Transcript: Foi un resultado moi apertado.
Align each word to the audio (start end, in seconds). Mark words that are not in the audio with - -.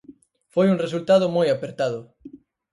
Foi 0.53 0.67
un 0.69 0.81
resultado 0.85 1.25
moi 1.35 1.47
apertado. 1.51 1.99